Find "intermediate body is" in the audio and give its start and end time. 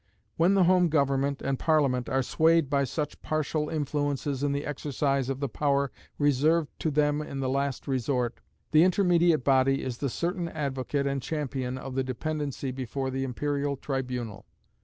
8.83-9.99